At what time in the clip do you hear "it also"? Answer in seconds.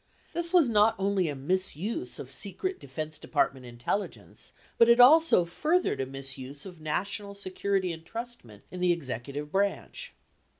4.89-5.45